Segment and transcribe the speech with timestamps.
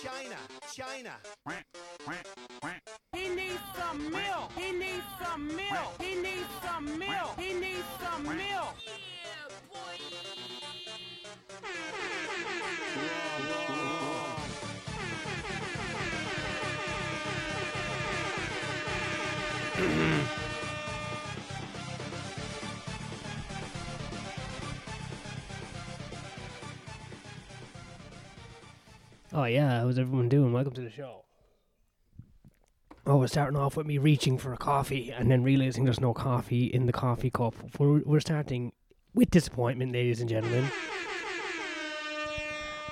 [0.00, 0.36] China,
[0.72, 1.16] China.
[3.12, 4.52] He needs some milk.
[4.56, 6.00] He needs some milk.
[6.00, 7.37] He needs some milk.
[29.30, 30.54] Oh yeah, how's everyone doing?
[30.54, 31.26] Welcome to the show.
[33.04, 36.14] Oh, we're starting off with me reaching for a coffee and then realizing there's no
[36.14, 37.54] coffee in the coffee cup.
[37.78, 38.72] We're, we're starting
[39.12, 40.70] with disappointment, ladies and gentlemen.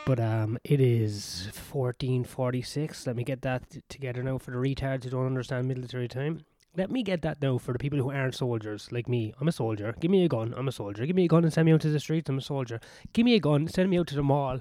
[0.05, 3.07] But um, it is fourteen forty six.
[3.07, 6.43] Let me get that t- together now for the retards who don't understand military time.
[6.77, 9.33] Let me get that now for the people who aren't soldiers like me.
[9.41, 9.95] I'm a soldier.
[10.01, 10.53] Give me a gun.
[10.55, 11.07] I'm a soldier.
[11.07, 12.29] Give me a gun and send me out to the streets.
[12.29, 12.79] I'm a soldier.
[13.15, 13.69] Give me a gun.
[13.69, 14.61] Send me out to the mall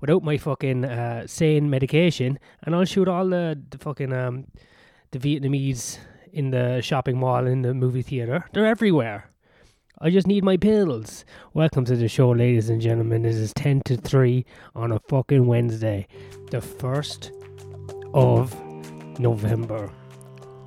[0.00, 4.46] without my fucking uh, sane medication, and I'll shoot all the, the fucking um,
[5.10, 5.98] the Vietnamese
[6.32, 8.44] in the shopping mall in the movie theater.
[8.52, 9.30] They're everywhere.
[10.00, 11.24] I just need my pills.
[11.52, 13.22] Welcome to the show, ladies and gentlemen.
[13.22, 16.06] This is ten to three on a fucking Wednesday,
[16.50, 17.32] the first
[18.14, 18.58] of
[19.18, 19.92] November.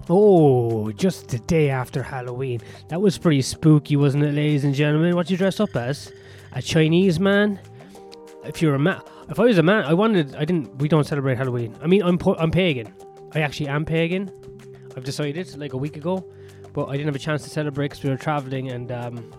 [0.09, 2.59] Oh, just the day after Halloween.
[2.89, 5.15] That was pretty spooky, wasn't it, ladies and gentlemen?
[5.15, 6.11] What you dressed up as?
[6.51, 7.59] A Chinese man?
[8.43, 10.35] If you're a man, if I was a man, I wanted.
[10.35, 10.75] I didn't.
[10.77, 11.75] We don't celebrate Halloween.
[11.81, 12.93] I mean, I'm I'm pagan.
[13.33, 14.31] I actually am pagan.
[14.95, 16.25] I've decided like a week ago,
[16.73, 19.31] but I didn't have a chance to celebrate because we were traveling, and um,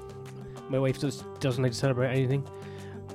[0.68, 2.46] my wife just doesn't like to celebrate anything.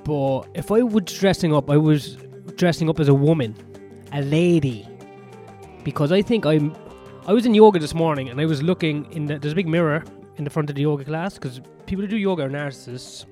[0.04, 2.16] But if I was dressing up, I was
[2.56, 3.54] dressing up as a woman,
[4.12, 4.86] a lady,
[5.84, 6.74] because I think I'm.
[7.26, 9.38] I was in yoga this morning, and I was looking in the.
[9.38, 10.04] There's a big mirror
[10.36, 13.26] in the front of the yoga class because people who do yoga are narcissists.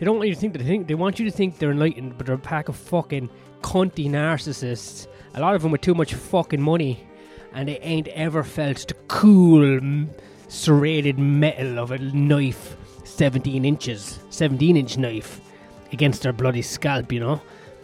[0.00, 1.72] They don't want you to think that they think they want you to think they're
[1.72, 3.28] enlightened, but they're a pack of fucking
[3.60, 5.06] cunty narcissists.
[5.34, 7.06] A lot of them with too much fucking money,
[7.52, 10.06] and they ain't ever felt the cool,
[10.48, 15.42] serrated metal of a knife, 17 inches, 17 inch knife,
[15.92, 17.12] against their bloody scalp.
[17.12, 17.42] You know,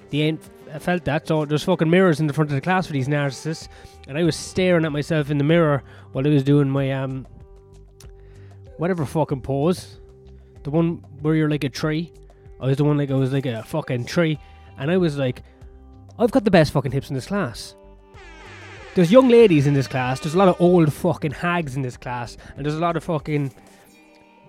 [0.09, 0.41] they ain't
[0.73, 1.29] f- felt that.
[1.29, 3.69] So there's fucking mirrors in the front of the class for these narcissists,
[4.09, 7.27] and I was staring at myself in the mirror while I was doing my um,
[8.79, 9.99] whatever fucking pose
[10.67, 12.13] the one where you're like a tree.
[12.61, 14.37] I was the one like I was like a fucking tree,
[14.79, 15.43] and I was like,
[16.19, 17.77] I've got the best fucking hips in this class.
[18.97, 20.19] There's young ladies in this class.
[20.19, 23.05] There's a lot of old fucking hags in this class, and there's a lot of
[23.05, 23.55] fucking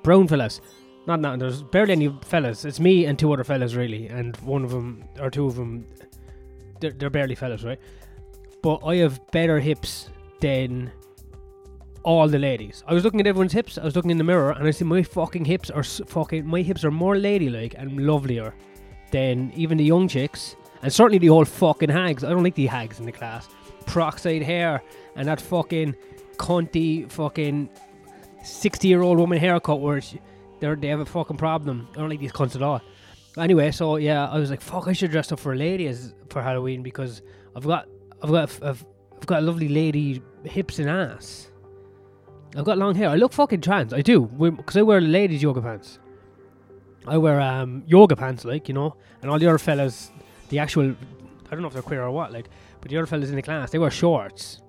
[0.01, 0.59] brown fellas.
[1.05, 1.35] Not now.
[1.35, 2.65] There's barely any fellas.
[2.65, 5.85] It's me and two other fellas really, and one of them or two of them,
[6.81, 7.79] they're, they're barely fellas, right?
[8.63, 10.09] But I have better hips
[10.41, 10.91] than
[12.07, 12.85] all the ladies.
[12.87, 13.77] I was looking at everyone's hips.
[13.77, 16.47] I was looking in the mirror, and I see my fucking hips are fucking.
[16.47, 18.55] My hips are more ladylike and lovelier
[19.11, 22.23] than even the young chicks, and certainly the old fucking hags.
[22.23, 23.49] I don't like the hags in the class.
[23.85, 24.81] Peroxide hair
[25.17, 25.95] and that fucking
[26.37, 27.69] cunty fucking
[28.41, 30.01] sixty-year-old woman haircut where
[30.59, 31.89] they're they have a fucking problem.
[31.91, 32.81] I don't like these cunts at all.
[33.37, 36.13] Anyway, so yeah, I was like, fuck, I should dress up for a lady as
[36.29, 37.21] for Halloween because
[37.55, 37.87] I've got,
[38.21, 38.85] I've got, I've,
[39.17, 41.51] I've got a lovely lady hips and ass.
[42.57, 43.09] I've got long hair.
[43.09, 43.93] I look fucking trans.
[43.93, 45.99] I do because I wear ladies' yoga pants.
[47.05, 50.11] I wear um, yoga pants, like you know, and all the other fellas,
[50.49, 52.49] the actual, I don't know if they're queer or what, like,
[52.81, 54.61] but the other fellas in the class, they wear shorts.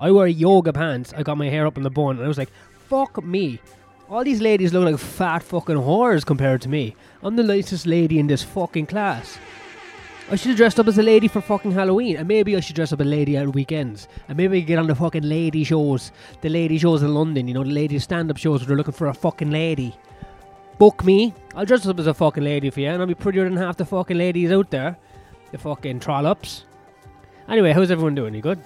[0.00, 1.14] I wear yoga pants.
[1.16, 2.50] I got my hair up in the bun, and I was like,
[2.88, 3.60] fuck me.
[4.08, 6.96] All these ladies look like fat fucking whores compared to me.
[7.22, 9.38] I'm the nicest lady in this fucking class.
[10.32, 12.76] I should have dressed up as a lady for fucking Halloween, and maybe I should
[12.76, 16.12] dress up a lady at weekends, and maybe I get on the fucking lady shows,
[16.40, 19.08] the lady shows in London, you know, the lady stand-up shows where they're looking for
[19.08, 19.92] a fucking lady.
[20.78, 23.42] Book me, I'll dress up as a fucking lady for you, and I'll be prettier
[23.42, 24.96] than half the fucking ladies out there,
[25.50, 26.64] the fucking trollops.
[27.48, 28.32] Anyway, how's everyone doing?
[28.32, 28.60] You good?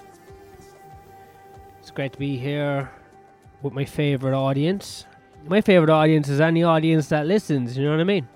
[1.79, 2.91] It's great to be here
[3.63, 5.07] with my favourite audience.
[5.47, 8.27] My favourite audience is any audience that listens, you know what I mean?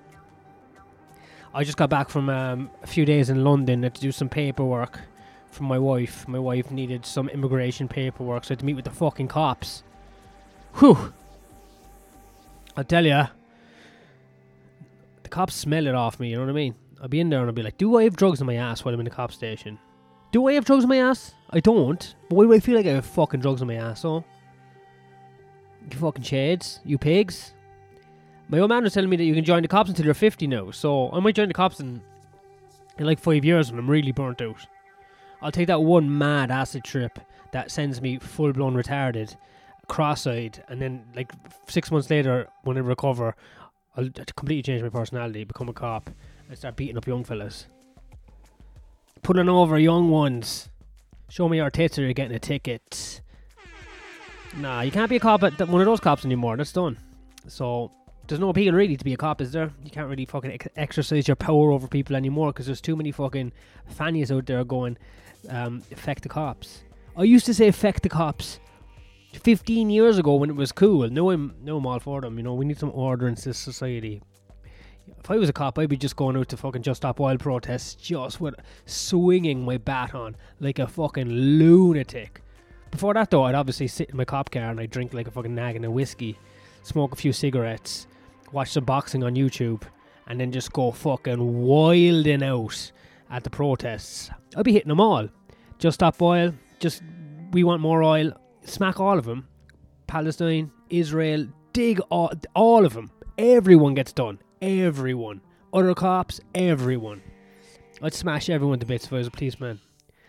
[1.54, 5.00] I just got back from um, a few days in London to do some paperwork
[5.48, 6.28] for my wife.
[6.28, 9.84] My wife needed some immigration paperwork, so I had to meet with the fucking cops.
[10.76, 11.12] Whew!
[12.78, 13.24] I'll tell you,
[15.24, 16.76] the cops smell it off me, you know what I mean?
[17.02, 18.86] I'll be in there and I'll be like, do I have drugs in my ass
[18.86, 19.80] while I'm in the cop station?
[20.32, 21.34] Do I have drugs in my ass?
[21.50, 22.16] I don't.
[22.30, 24.24] But why do I feel like I have fucking drugs in my ass, oh?
[25.90, 27.54] You fucking shades, you pigs.
[28.52, 30.48] My old man was telling me that you can join the cops until you're 50
[30.48, 32.02] now, so I might join the cops in,
[32.98, 34.66] in like five years when I'm really burnt out.
[35.40, 37.20] I'll take that one mad acid trip
[37.52, 39.36] that sends me full blown retarded,
[39.88, 41.32] cross eyed, and then like
[41.68, 43.36] six months later, when I recover,
[43.96, 46.10] I'll completely change my personality, become a cop,
[46.48, 47.68] and start beating up young fellas.
[49.22, 50.70] Pulling over young ones.
[51.30, 53.22] Show me your tits or you're getting a ticket.
[54.58, 56.58] Nah, you can't be a cop at one of those cops anymore.
[56.58, 56.98] That's done.
[57.48, 57.92] So
[58.30, 59.72] there's no appeal really to be a cop, is there?
[59.84, 63.12] You can't really fucking ex- exercise your power over people anymore because there's too many
[63.12, 63.52] fucking
[63.88, 64.98] fannies out there going,
[65.50, 66.84] um, affect the cops.
[67.18, 68.60] I used to say affect the cops
[69.34, 71.10] 15 years ago when it was cool.
[71.10, 72.38] Now I'm, now I'm all for them.
[72.38, 74.22] You know, we need some order in this society.
[75.08, 77.38] If I was a cop, I'd be just going out to fucking Just Stop Oil
[77.38, 78.56] protests, just with
[78.86, 82.42] swinging my bat on like a fucking lunatic.
[82.92, 85.32] Before that, though, I'd obviously sit in my cop car and I'd drink like a
[85.32, 86.38] fucking nagging of whiskey,
[86.84, 88.08] smoke a few cigarettes,
[88.52, 89.84] watch some boxing on YouTube,
[90.28, 92.92] and then just go fucking wilding out
[93.30, 94.30] at the protests.
[94.56, 95.28] I'll be hitting them all.
[95.78, 97.04] Just Stop Oil, just
[97.52, 98.32] we want more oil.
[98.64, 99.48] Smack all of them.
[100.08, 103.12] Palestine, Israel, dig all, all of them.
[103.38, 104.40] Everyone gets done.
[104.62, 105.42] Everyone.
[105.74, 107.22] Other cops, everyone.
[108.02, 109.80] I'd smash everyone to bits if I was a policeman.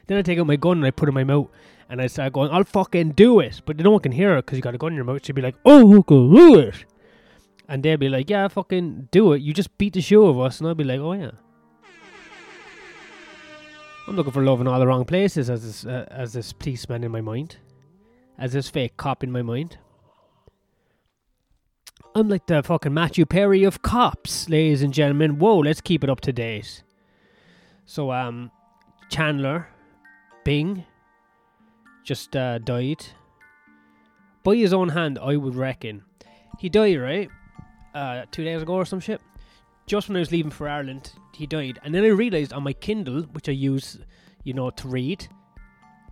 [0.07, 1.49] Then I'd take out my gun and I'd put it in my mouth
[1.89, 3.63] and I'd start going, I'll fucking do it.
[3.65, 5.25] But no one can hear it because you got a gun in your mouth.
[5.25, 6.85] She'd be like, oh, who can do it?
[7.71, 9.43] And they'd be like, yeah, fucking do it.
[9.43, 10.59] You just beat the show of us.
[10.59, 11.31] And I'd be like, oh, yeah.
[14.09, 17.05] I'm looking for love in all the wrong places as this, uh, as this policeman
[17.05, 17.59] in my mind.
[18.37, 19.79] As this fake cop in my mind.
[22.17, 25.39] I'm like the fucking Matthew Perry of cops, ladies and gentlemen.
[25.39, 26.83] Whoa, let's keep it up to date.
[27.85, 28.51] So, um,
[29.11, 29.69] Chandler
[30.45, 30.87] Bing
[32.03, 33.05] just uh, died
[34.43, 36.03] by his own hand, I would reckon.
[36.59, 37.31] He died, right?
[37.95, 39.21] Uh, two days ago or some shit.
[39.87, 41.81] Just when I was leaving for Ireland, he died.
[41.83, 43.99] And then I realised on my Kindle, which I use,
[44.45, 45.27] you know, to read,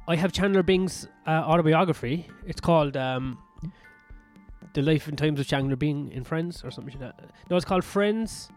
[0.08, 2.26] I have Chandler Bing's uh, autobiography.
[2.46, 3.38] It's called um,
[4.72, 7.30] The Life and Times of Chandler Bing in Friends or something like that.
[7.48, 8.48] No, it's called Friends.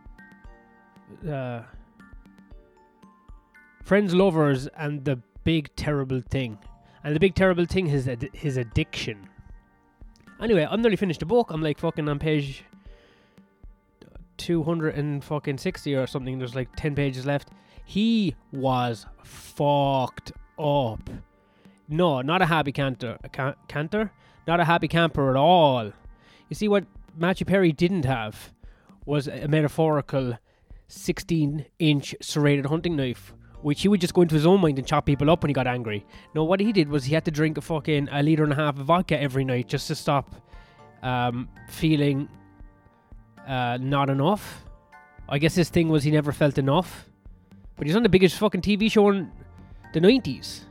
[1.30, 1.62] Uh,
[3.84, 6.58] Friends, Lovers, and the Big Terrible Thing.
[7.04, 9.28] And the big terrible thing is his addiction.
[10.40, 11.52] Anyway, I'm nearly finished the book.
[11.52, 12.64] I'm like fucking on page
[14.42, 16.40] 200 and fucking 60 or something.
[16.40, 17.50] There's like 10 pages left.
[17.86, 21.10] He was fucked up.
[21.88, 23.18] No, not a happy canter.
[23.24, 24.12] A ca- canter?
[24.48, 25.92] Not a happy camper at all.
[26.50, 26.86] You see, what
[27.16, 28.52] Matthew Perry didn't have
[29.06, 30.38] was a metaphorical
[30.88, 34.88] 16 inch serrated hunting knife, which he would just go into his own mind and
[34.88, 36.06] chop people up when he got angry.
[36.34, 38.56] No, what he did was he had to drink a fucking a liter and a
[38.56, 40.36] half of vodka every night just to stop
[41.04, 42.28] um, feeling
[43.48, 44.64] uh, not enough.
[45.30, 47.06] I guess his thing was he never felt enough.
[47.76, 49.32] But he's on the biggest fucking TV show in
[49.94, 50.62] the 90s.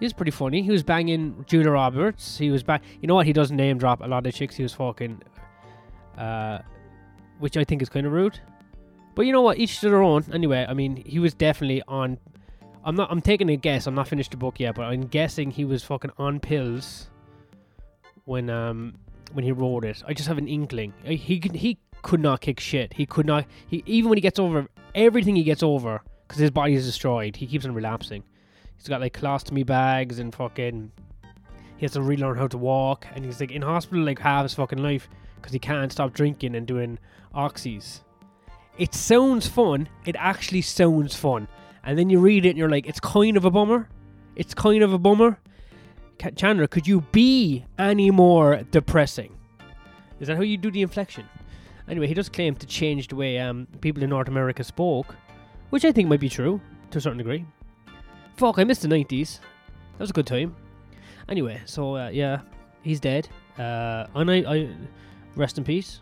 [0.00, 0.62] He was pretty funny.
[0.62, 2.38] He was banging Julia Roberts.
[2.38, 2.82] He was back.
[3.00, 3.26] You know what?
[3.26, 5.22] He doesn't name drop a lot of chicks he was fucking.
[6.16, 6.60] Uh,
[7.38, 8.40] which I think is kind of rude.
[9.14, 9.58] But you know what?
[9.58, 10.24] Each to their own.
[10.32, 12.18] Anyway, I mean, he was definitely on.
[12.82, 13.10] I'm not.
[13.10, 13.86] I'm taking a guess.
[13.86, 17.10] I'm not finished the book yet, but I'm guessing he was fucking on pills
[18.24, 18.94] when um
[19.32, 20.02] when he wrote it.
[20.06, 20.92] I just have an inkling.
[21.04, 22.94] He he could not kick shit.
[22.94, 23.46] He could not.
[23.66, 27.36] He even when he gets over everything, he gets over because his body is destroyed.
[27.36, 28.24] He keeps on relapsing.
[28.76, 30.92] He's got like colostomy bags and fucking.
[31.76, 34.54] He has to relearn how to walk, and he's like in hospital like half his
[34.54, 36.98] fucking life because he can't stop drinking and doing
[37.34, 38.00] oxys.
[38.78, 39.88] It sounds fun.
[40.06, 41.48] It actually sounds fun.
[41.84, 43.88] And then you read it and you're like, it's kind of a bummer.
[44.36, 45.38] It's kind of a bummer.
[46.36, 49.34] Chandler, could you be any more depressing?
[50.20, 51.26] Is that how you do the inflection?
[51.88, 55.16] Anyway, he does claim to change the way um, people in North America spoke,
[55.70, 56.60] which I think might be true
[56.90, 57.44] to a certain degree.
[58.36, 59.40] Fuck, I missed the 90s.
[59.92, 60.54] That was a good time.
[61.28, 62.40] Anyway, so uh, yeah,
[62.82, 63.28] he's dead.
[63.58, 64.68] Uh, and I, I
[65.36, 66.00] rest in peace.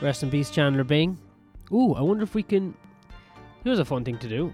[0.00, 1.18] Rest in peace, Chandler Bing.
[1.72, 2.74] Ooh, I wonder if we can.
[3.64, 4.52] Here's a fun thing to do.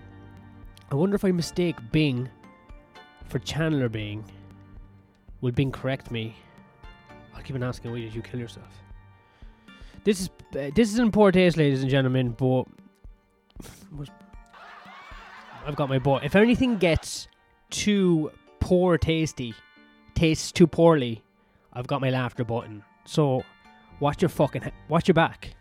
[0.90, 2.28] I wonder if I mistake Bing
[3.28, 4.24] for Chandler being,
[5.40, 6.34] Will Bing correct me?
[7.34, 8.68] I'll keep on asking, why did you kill yourself?
[10.04, 12.30] This is uh, this is in poor taste, ladies and gentlemen.
[12.30, 12.64] But
[15.66, 16.24] I've got my but.
[16.24, 17.28] If anything gets
[17.70, 18.30] too
[18.60, 19.54] poor tasty,
[20.14, 21.22] tastes too poorly,
[21.72, 22.82] I've got my laughter button.
[23.04, 23.44] So
[24.00, 25.54] watch your fucking he- watch your back.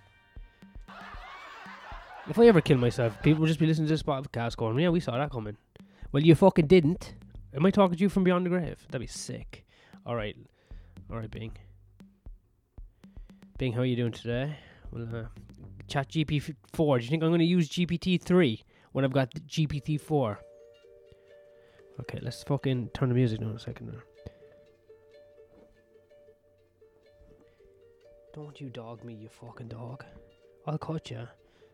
[2.30, 4.90] If I ever kill myself, people will just be listening to this podcast going, "Yeah,
[4.90, 5.58] we saw that coming."
[6.12, 7.16] Well, you fucking didn't.
[7.54, 8.86] Am I talking to you from beyond the grave?
[8.90, 9.66] That'd be sick.
[10.06, 10.36] All right,
[11.10, 11.52] all right, Bing.
[13.58, 14.56] Bing, how are you doing today?
[14.92, 15.24] Well, uh,
[15.88, 17.00] Chat GPT four.
[17.00, 20.40] Do you think I'm going to use GPT three when I've got GPT four?
[22.02, 23.88] Okay, let's fucking turn the music down a second.
[23.88, 24.04] There.
[28.34, 30.04] Don't you dog me, you fucking dog.
[30.68, 31.28] I'll cut you.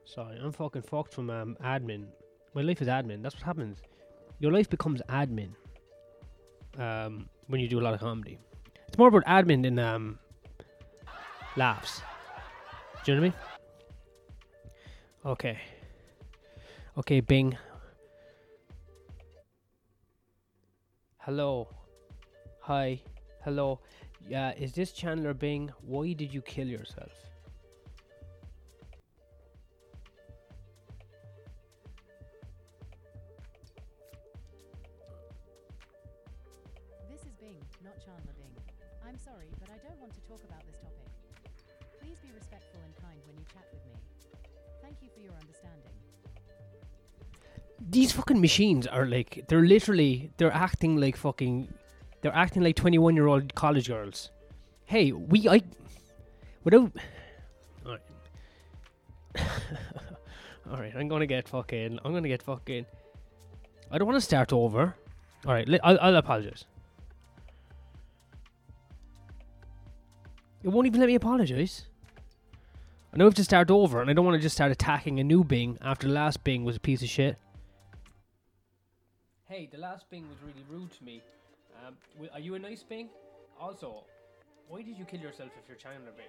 [0.05, 2.05] Sorry, I'm fucking fucked from um, admin.
[2.53, 3.21] My life is admin.
[3.21, 3.81] That's what happens.
[4.39, 5.49] Your life becomes admin
[6.77, 8.37] um, when you do a lot of comedy.
[8.87, 10.19] It's more about admin than um,
[11.55, 12.01] laughs.
[13.03, 13.33] Do you know what I mean?
[15.25, 15.57] Okay.
[16.97, 17.57] Okay, Bing.
[21.17, 21.67] Hello.
[22.61, 23.01] Hi.
[23.43, 23.79] Hello.
[24.27, 25.71] Yeah, is this Chandler Bing?
[25.81, 27.11] Why did you kill yourself?
[37.93, 38.53] Not Chandler Bing.
[39.07, 41.05] I'm sorry, but I don't want to talk about this topic.
[42.01, 43.93] Please be respectful and kind when you chat with me.
[44.81, 45.93] Thank you for your understanding.
[47.89, 51.71] These fucking machines are like they're literally they're acting like fucking
[52.21, 54.31] they're acting like 21 year old college girls.
[54.85, 55.61] Hey, we I
[56.63, 56.91] without
[57.85, 58.01] Alright.
[60.71, 62.85] Alright, I'm gonna get fucking I'm gonna get fucking
[63.91, 64.95] I don't want to start over.
[65.45, 66.65] Alright, I'll, I'll apologize.
[70.63, 71.87] It won't even let me apologize.
[73.13, 75.19] I know I have to start over, and I don't want to just start attacking
[75.19, 77.37] a new Bing after the last Bing was a piece of shit.
[79.47, 81.21] Hey, the last Bing was really rude to me.
[81.85, 81.95] Um,
[82.33, 83.09] are you a nice Bing?
[83.59, 84.05] Also,
[84.67, 86.25] why did you kill yourself if you're Chandler Bing?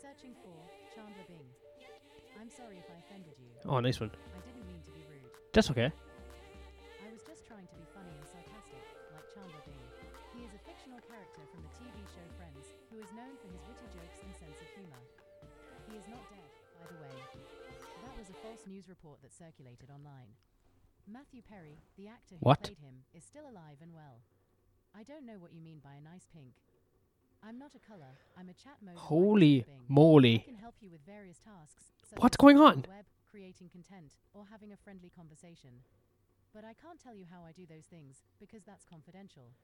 [0.00, 0.54] Searching for
[0.94, 1.46] Chandler Bing.
[2.40, 3.46] I'm sorry if I offended you.
[3.70, 4.10] Oh, nice one.
[4.10, 5.30] I didn't mean to be rude.
[5.52, 5.90] That's okay.
[11.14, 14.58] Character from the TV show Friends, who is known for his witty jokes and sense
[14.58, 14.98] of humor.
[15.86, 17.14] He is not dead, by the way.
[18.02, 20.34] That was a false news report that circulated online.
[21.06, 22.66] Matthew Perry, the actor who What?
[22.66, 24.26] played him, is still alive and well.
[24.90, 26.58] I don't know what you mean by a nice pink.
[27.46, 28.18] I'm not a color.
[28.34, 28.98] I'm a chat mode.
[28.98, 30.42] Holy moly.
[30.42, 31.94] can help you with various tasks.
[32.18, 32.90] What's going on?
[32.90, 35.78] Web, creating content, or having a friendly conversation.
[36.50, 39.54] But I can't tell you how I do those things because that's confidential.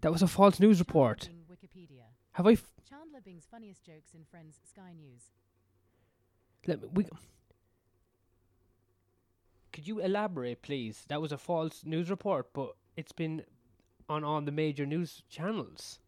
[0.00, 1.28] That was a false news report.
[2.32, 2.52] Have I?
[2.52, 5.22] F- Chandler Bing's funniest jokes in Friends Sky News.
[6.66, 7.06] let me, we.
[9.72, 11.04] Could you elaborate, please?
[11.08, 13.44] That was a false news report, but it's been
[14.08, 15.98] on all the major news channels.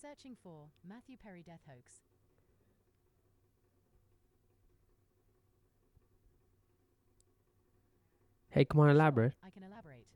[0.00, 1.92] Searching for Matthew Perry death hoax.
[8.50, 9.34] Hey, come on, elaborate.
[9.44, 10.06] I can elaborate.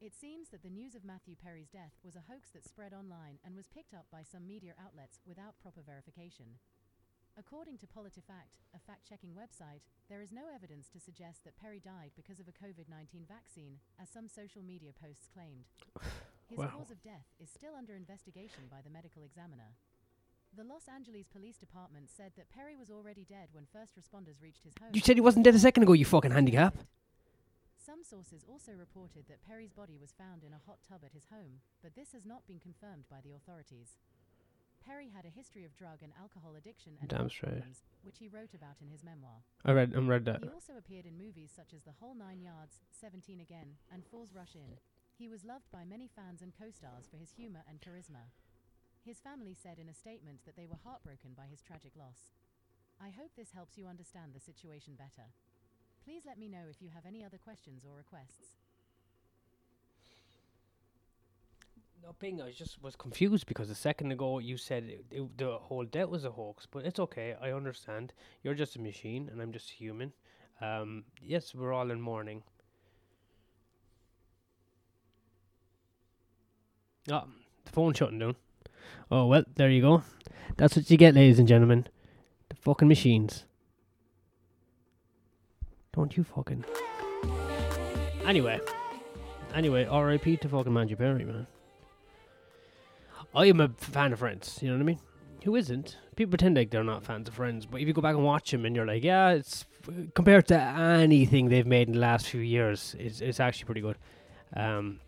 [0.00, 3.36] It seems that the news of Matthew Perry's death was a hoax that spread online
[3.44, 6.56] and was picked up by some media outlets without proper verification.
[7.36, 11.78] According to PolitiFact, a fact checking website, there is no evidence to suggest that Perry
[11.84, 15.68] died because of a COVID 19 vaccine, as some social media posts claimed.
[16.48, 16.80] His Wow.
[16.80, 19.76] cause of death is still under investigation by the medical examiner.
[20.56, 24.64] The Los Angeles Police Department said that Perry was already dead when first responders reached
[24.64, 24.90] his home.
[24.92, 26.76] You said he wasn't dead a second ago, you fucking handicap.
[27.78, 31.26] Some sources also reported that Perry's body was found in a hot tub at his
[31.30, 33.96] home, but this has not been confirmed by the authorities.
[34.84, 37.62] Perry had a history of drug and alcohol addiction and Damn health straight.
[37.62, 39.44] problems, which he wrote about in his memoir.
[39.64, 40.42] I read, I read that.
[40.42, 44.34] He also appeared in movies such as The Whole Nine Yards, 17 Again, and Fools
[44.34, 44.76] Rush In.
[45.16, 48.32] He was loved by many fans and co-stars for his humor and charisma.
[49.04, 52.32] His family said in a statement that they were heartbroken by his tragic loss.
[53.00, 55.28] I hope this helps you understand the situation better.
[56.04, 58.56] Please let me know if you have any other questions or requests.
[62.02, 65.58] No, Bing, I just was confused because a second ago you said it, it, the
[65.58, 67.34] whole debt was a hoax, but it's okay.
[67.40, 68.14] I understand.
[68.42, 70.12] You're just a machine, and I'm just human.
[70.62, 72.42] Um, yes, we're all in mourning.
[77.10, 77.24] Ah,
[77.64, 78.36] the phone's shutting down.
[79.10, 80.02] Oh well, there you go.
[80.56, 81.86] That's what you get, ladies and gentlemen.
[82.48, 83.44] The fucking machines.
[85.92, 86.64] Don't you fucking.
[88.24, 88.60] Anyway,
[89.54, 90.36] anyway, R.I.P.
[90.38, 91.46] to fucking Matthew Perry, man.
[93.34, 94.58] I am a fan of Friends.
[94.60, 95.00] You know what I mean?
[95.44, 95.96] Who isn't?
[96.16, 98.50] People pretend like they're not fans of Friends, but if you go back and watch
[98.50, 99.64] them, and you're like, yeah, it's
[100.14, 103.96] compared to anything they've made in the last few years, it's it's actually pretty good.
[104.54, 105.00] Um,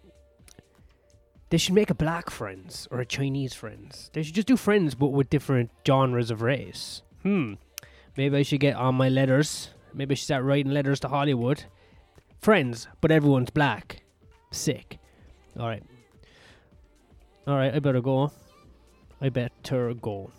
[1.53, 4.09] they should make a black Friends or a Chinese Friends.
[4.15, 7.03] They should just do Friends, but with different genres of race.
[7.25, 7.55] Hmm.
[8.17, 9.69] Maybe I should get on my letters.
[9.93, 11.65] Maybe I should start writing letters to Hollywood.
[12.41, 14.03] Friends, but everyone's black.
[14.51, 14.99] Sick.
[15.61, 15.83] All right.
[17.47, 18.33] All right, I better go.
[19.21, 20.31] I better go.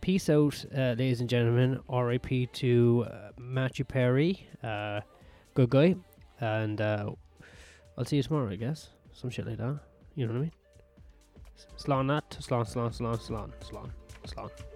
[0.00, 1.78] Peace out, uh, ladies and gentlemen.
[1.88, 2.46] R.I.P.
[2.46, 4.44] to uh, Matthew Perry.
[4.60, 5.02] Uh,
[5.54, 5.94] good guy.
[6.40, 7.10] And uh,
[7.96, 8.88] I'll see you tomorrow, I guess.
[9.12, 9.91] Some shit like that.
[10.14, 10.52] You know what I mean?
[11.76, 12.36] Slán that.
[12.40, 13.92] Slán, slán, slán, slán, slán,
[14.24, 14.71] slán.